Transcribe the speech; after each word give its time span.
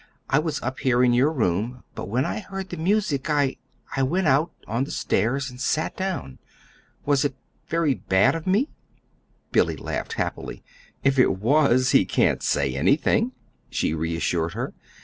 I 0.31 0.39
was 0.39 0.59
up 0.63 0.79
here 0.79 1.03
in 1.03 1.13
your 1.13 1.31
room, 1.31 1.83
but 1.93 2.09
when 2.09 2.25
I 2.25 2.39
heard 2.39 2.69
the 2.69 2.75
music 2.77 3.29
I 3.29 3.57
I 3.95 4.01
went 4.01 4.27
out, 4.27 4.49
on 4.67 4.83
the 4.85 4.89
stairs 4.89 5.51
and 5.51 5.61
sat 5.61 5.95
down. 5.95 6.39
Was 7.05 7.23
it 7.23 7.35
very 7.67 7.93
bad 7.93 8.33
of 8.33 8.47
me?" 8.47 8.69
Billy 9.51 9.75
laughed 9.75 10.13
happily. 10.13 10.63
"If 11.03 11.19
it 11.19 11.37
was, 11.37 11.91
he 11.91 12.05
can't 12.05 12.41
say 12.41 12.75
anything," 12.75 13.33
she 13.69 13.93
reassured 13.93 14.53
her. 14.53 14.73